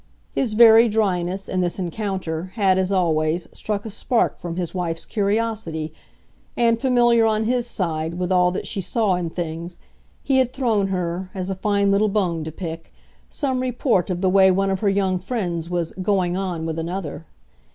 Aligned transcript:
His 0.33 0.55
very 0.55 0.89
dryness, 0.89 1.47
in 1.47 1.61
this 1.61 1.77
encounter, 1.77 2.53
had, 2.55 2.79
as 2.79 2.91
always, 2.91 3.47
struck 3.53 3.85
a 3.85 3.91
spark 3.91 4.39
from 4.39 4.55
his 4.55 4.73
wife's 4.73 5.05
curiosity, 5.05 5.93
and, 6.57 6.81
familiar, 6.81 7.23
on 7.27 7.43
his 7.43 7.67
side, 7.67 8.15
with 8.15 8.31
all 8.31 8.49
that 8.49 8.65
she 8.65 8.81
saw 8.81 9.13
in 9.13 9.29
things, 9.29 9.77
he 10.23 10.39
had 10.39 10.53
thrown 10.53 10.87
her, 10.87 11.29
as 11.35 11.51
a 11.51 11.55
fine 11.55 11.91
little 11.91 12.09
bone 12.09 12.43
to 12.45 12.51
pick, 12.51 12.91
some 13.29 13.59
report 13.59 14.09
of 14.09 14.21
the 14.21 14.29
way 14.31 14.49
one 14.49 14.71
of 14.71 14.79
her 14.79 14.89
young 14.89 15.19
friends 15.19 15.69
was 15.69 15.91
"going 16.01 16.35
on" 16.35 16.65
with 16.65 16.79
another. 16.79 17.27